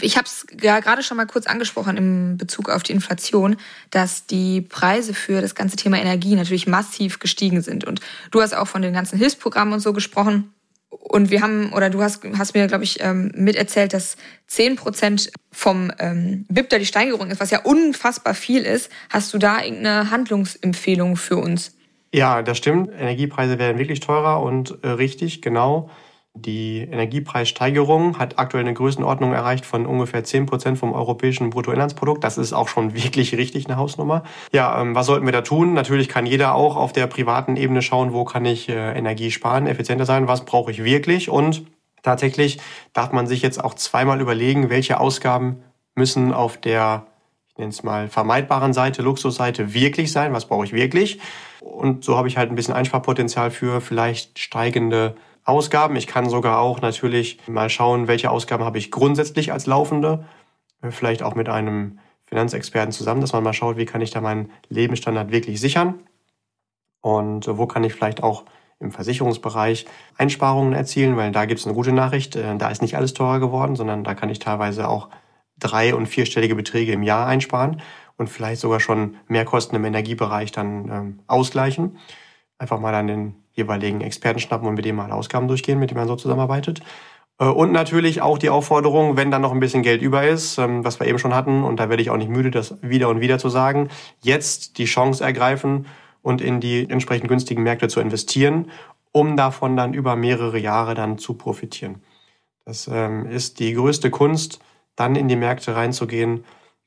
[0.01, 3.57] Ich habe es ja gerade schon mal kurz angesprochen im Bezug auf die Inflation,
[3.91, 7.85] dass die Preise für das ganze Thema Energie natürlich massiv gestiegen sind.
[7.85, 8.01] Und
[8.31, 10.53] du hast auch von den ganzen Hilfsprogrammen und so gesprochen.
[10.91, 15.31] Und wir haben, oder du hast, hast mir, glaube ich, ähm, miterzählt, dass 10 Prozent
[15.53, 18.91] vom ähm, BIP da die Steigerung ist, was ja unfassbar viel ist.
[19.11, 21.77] Hast du da irgendeine Handlungsempfehlung für uns?
[22.13, 22.91] Ja, das stimmt.
[22.99, 25.91] Energiepreise werden wirklich teurer und äh, richtig, genau.
[26.39, 32.23] Die Energiepreissteigerung hat aktuell eine Größenordnung erreicht von ungefähr 10 Prozent vom europäischen Bruttoinlandsprodukt.
[32.23, 34.23] Das ist auch schon wirklich richtig eine Hausnummer.
[34.53, 35.73] Ja, ähm, was sollten wir da tun?
[35.73, 39.67] Natürlich kann jeder auch auf der privaten Ebene schauen, wo kann ich äh, Energie sparen,
[39.67, 41.31] effizienter sein, was brauche ich wirklich.
[41.31, 41.65] Und
[42.03, 42.59] tatsächlich
[42.93, 45.63] darf man sich jetzt auch zweimal überlegen, welche Ausgaben
[45.95, 47.07] müssen auf der,
[47.49, 51.19] ich nenne es mal, vermeidbaren Seite, Luxusseite wirklich sein, was brauche ich wirklich.
[51.61, 55.97] Und so habe ich halt ein bisschen Einsparpotenzial für vielleicht steigende Ausgaben.
[55.97, 60.27] Ich kann sogar auch natürlich mal schauen, welche Ausgaben habe ich grundsätzlich als laufende.
[60.83, 64.21] Äh, vielleicht auch mit einem Finanzexperten zusammen, dass man mal schaut, wie kann ich da
[64.21, 66.03] meinen Lebensstandard wirklich sichern
[67.01, 68.45] und wo kann ich vielleicht auch
[68.81, 69.87] im Versicherungsbereich
[70.19, 72.35] Einsparungen erzielen, weil da gibt es eine gute Nachricht.
[72.37, 75.09] Äh, da ist nicht alles teurer geworden, sondern da kann ich teilweise auch
[75.59, 77.81] drei- und vierstellige Beträge im Jahr einsparen
[78.17, 81.99] und vielleicht sogar schon Mehrkosten im Energiebereich dann ähm, ausgleichen.
[82.59, 85.99] Einfach mal an den jeweiligen Experten schnappen und mit dem mal Ausgaben durchgehen, mit dem
[85.99, 86.83] man so zusammenarbeitet.
[87.39, 90.85] Äh, und natürlich auch die Aufforderung, wenn dann noch ein bisschen Geld über ist, ähm,
[90.85, 93.21] was wir eben schon hatten, und da werde ich auch nicht müde, das wieder und
[93.21, 93.89] wieder zu sagen,
[94.23, 95.87] jetzt die Chance ergreifen
[96.23, 98.71] und in die entsprechend günstigen Märkte zu investieren,
[99.13, 102.03] um davon dann über mehrere Jahre dann zu profitieren.
[102.65, 104.61] Das ähm, ist die größte Kunst,
[104.97, 106.45] dann in die Märkte reinzugehen,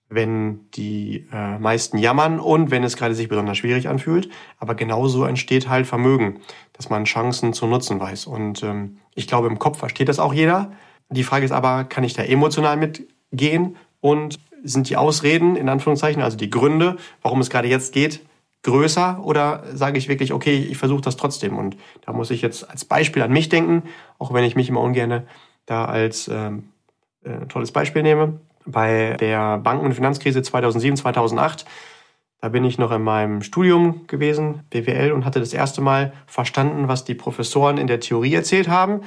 [0.09, 4.29] wenn die äh, meisten jammern und wenn es gerade sich besonders schwierig anfühlt.
[4.57, 6.39] Aber genauso entsteht halt Vermögen,
[6.73, 8.25] dass man Chancen zu nutzen weiß.
[8.25, 10.71] Und ähm, ich glaube, im Kopf versteht das auch jeder.
[11.09, 13.77] Die Frage ist aber, kann ich da emotional mitgehen?
[14.01, 18.21] Und sind die Ausreden, in Anführungszeichen, also die Gründe, warum es gerade jetzt geht,
[18.63, 19.23] größer?
[19.23, 21.57] Oder sage ich wirklich, okay, ich versuche das trotzdem?
[21.57, 23.83] Und da muss ich jetzt als Beispiel an mich denken,
[24.17, 25.23] auch wenn ich mich immer ungern
[25.65, 26.69] da als ähm,
[27.23, 28.39] äh, tolles Beispiel nehme
[28.71, 31.65] bei der Banken- und Finanzkrise 2007, 2008.
[32.41, 36.87] Da bin ich noch in meinem Studium gewesen, BWL, und hatte das erste Mal verstanden,
[36.87, 39.01] was die Professoren in der Theorie erzählt haben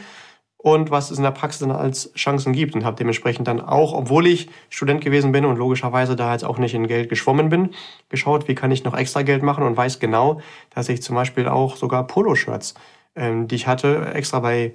[0.59, 2.75] und was es in der Praxis dann als Chancen gibt.
[2.75, 6.59] Und habe dementsprechend dann auch, obwohl ich Student gewesen bin und logischerweise da jetzt auch
[6.59, 7.71] nicht in Geld geschwommen bin,
[8.11, 10.41] geschaut, wie kann ich noch extra Geld machen und weiß genau,
[10.75, 12.75] dass ich zum Beispiel auch sogar Poloshirts,
[13.17, 14.75] ähm, die ich hatte, extra bei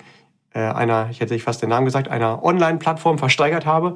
[0.53, 3.95] äh, einer, ich hätte ich fast den Namen gesagt, einer Online-Plattform versteigert habe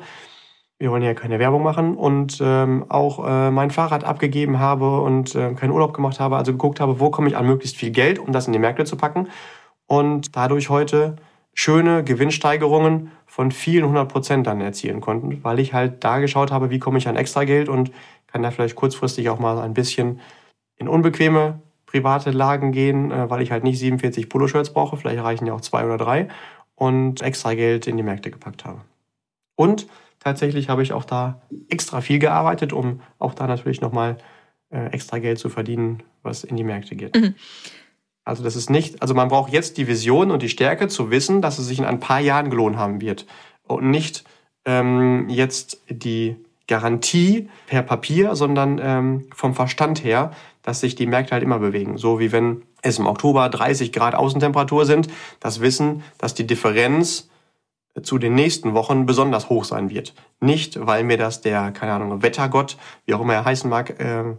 [0.82, 5.36] wir wollen ja keine Werbung machen und ähm, auch äh, mein Fahrrad abgegeben habe und
[5.36, 8.18] äh, keinen Urlaub gemacht habe, also geguckt habe, wo komme ich an möglichst viel Geld,
[8.18, 9.28] um das in die Märkte zu packen
[9.86, 11.18] und dadurch heute
[11.54, 16.72] schöne Gewinnsteigerungen von vielen hundert Prozent dann erzielen konnten, weil ich halt da geschaut habe,
[16.72, 17.92] wie komme ich an extra Geld und
[18.26, 20.20] kann da vielleicht kurzfristig auch mal ein bisschen
[20.78, 25.46] in unbequeme private Lagen gehen, äh, weil ich halt nicht 47 Poloshirts brauche, vielleicht reichen
[25.46, 26.28] ja auch zwei oder drei
[26.74, 28.82] und extra Geld in die Märkte gepackt habe.
[29.56, 29.86] Und
[30.24, 34.18] tatsächlich habe ich auch da extra viel gearbeitet, um auch da natürlich nochmal
[34.70, 37.16] äh, extra Geld zu verdienen, was in die Märkte geht.
[37.16, 37.36] Mhm.
[38.24, 41.42] Also das ist nicht, also man braucht jetzt die Vision und die Stärke zu wissen,
[41.42, 43.26] dass es sich in ein paar Jahren gelohnt haben wird
[43.64, 44.24] und nicht
[44.66, 46.36] ähm, jetzt die
[46.68, 50.32] Garantie per Papier, sondern ähm, vom Verstand her,
[50.62, 51.98] dass sich die Märkte halt immer bewegen.
[51.98, 55.08] So wie wenn es im Oktober 30 Grad Außentemperatur sind,
[55.40, 57.31] das Wissen, dass die Differenz
[58.02, 60.14] zu den nächsten Wochen besonders hoch sein wird.
[60.40, 64.36] Nicht, weil mir das der, keine Ahnung, Wettergott, wie auch immer er heißen mag, äh,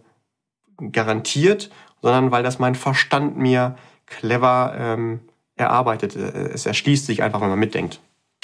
[0.90, 5.20] garantiert, sondern weil das mein Verstand mir clever ähm,
[5.56, 6.16] erarbeitet.
[6.16, 8.00] Es erschließt sich einfach, wenn man mitdenkt.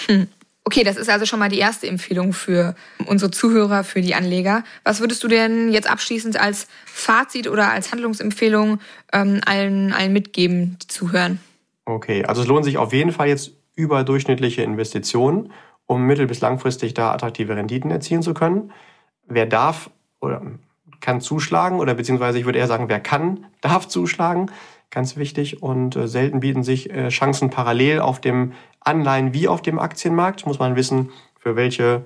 [0.07, 0.29] Hm.
[0.65, 2.75] Okay, das ist also schon mal die erste Empfehlung für
[3.07, 4.65] unsere Zuhörer, für die Anleger.
[4.85, 8.79] Was würdest du denn jetzt abschließend als Fazit oder als Handlungsempfehlung
[9.15, 11.41] ähm, allen, allen mitgeben, die zuhören?
[11.87, 15.53] Okay, also es lohnt sich auf jeden Fall jetzt überdurchschnittliche Investitionen,
[15.87, 18.73] um mittel- bis langfristig da attraktive Renditen erzielen zu können.
[19.27, 20.43] Wer darf oder
[21.01, 24.51] kann zuschlagen oder beziehungsweise ich würde eher sagen, wer kann, darf zuschlagen.
[24.91, 29.63] Ganz wichtig und äh, selten bieten sich äh, Chancen parallel auf dem Anleihen wie auf
[29.63, 30.45] dem Aktienmarkt.
[30.45, 32.05] Muss man wissen, für welche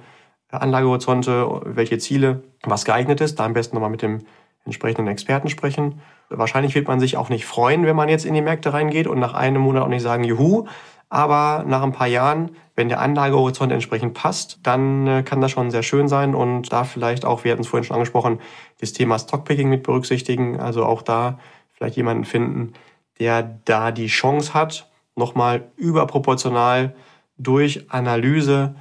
[0.51, 3.39] Anlagehorizonte, welche Ziele was geeignet ist.
[3.39, 4.27] Da am besten nochmal mit dem
[4.65, 6.03] entsprechenden Experten sprechen.
[6.29, 9.19] Wahrscheinlich wird man sich auch nicht freuen, wenn man jetzt in die Märkte reingeht und
[9.19, 10.67] nach einem Monat auch nicht sagen, juhu.
[11.12, 15.70] Aber nach ein paar Jahren, wenn der Anlagehorizont entsprechend passt, dann äh, kann das schon
[15.70, 18.40] sehr schön sein und da vielleicht auch, wir hatten es vorhin schon angesprochen,
[18.81, 20.59] das Thema Stockpicking mit berücksichtigen.
[20.59, 21.38] Also auch da
[21.70, 22.72] vielleicht jemanden finden,
[23.18, 26.94] der da die Chance hat, nochmal überproportional
[27.37, 28.75] durch Analyse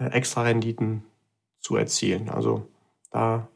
[0.00, 1.04] äh, extra Renditen
[1.60, 2.30] zu erzielen.
[2.30, 2.66] Also
[3.12, 3.46] da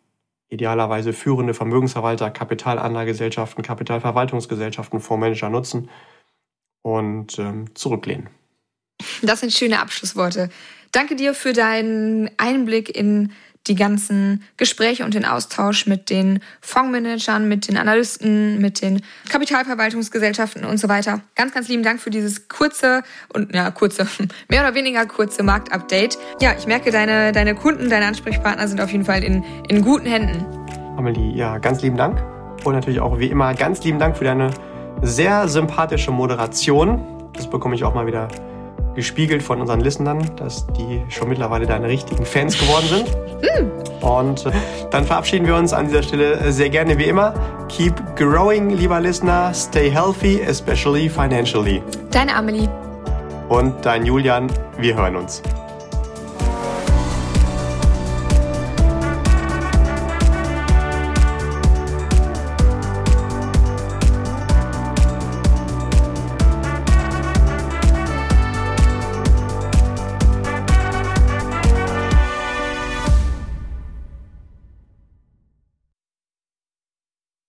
[0.51, 5.89] idealerweise führende Vermögensverwalter, Kapitalanlagegesellschaften, Kapitalverwaltungsgesellschaften, Fondsmanager nutzen
[6.83, 8.29] und ähm, zurücklehnen.
[9.23, 10.51] Das sind schöne Abschlussworte.
[10.93, 13.33] Danke dir für deinen Einblick in
[13.67, 20.65] die ganzen Gespräche und den Austausch mit den Fondsmanagern, mit den Analysten, mit den Kapitalverwaltungsgesellschaften
[20.65, 21.21] und so weiter.
[21.37, 24.09] Ganz, ganz lieben Dank für dieses kurze und ja, kurze,
[24.49, 26.19] mehr oder weniger kurze Marktupdate.
[26.41, 30.07] Ja, ich merke, deine, deine Kunden, deine Ansprechpartner sind auf jeden Fall in, in guten
[30.07, 30.47] Händen.
[30.97, 32.23] Amelie, ja, ganz lieben Dank.
[32.65, 34.51] Und natürlich auch wie immer ganz lieben Dank für deine
[35.03, 37.01] sehr sympathische Moderation.
[37.33, 38.29] Das bekomme ich auch mal wieder
[38.95, 43.17] gespiegelt von unseren Listenern, dass die schon mittlerweile deine richtigen Fans geworden sind.
[44.03, 44.51] Und äh,
[44.91, 47.35] dann verabschieden wir uns an dieser Stelle sehr gerne wie immer.
[47.69, 49.53] Keep growing, lieber Listener.
[49.55, 51.83] Stay healthy, especially financially.
[52.11, 52.69] Deine Amelie.
[53.49, 54.51] Und dein Julian.
[54.79, 55.43] Wir hören uns.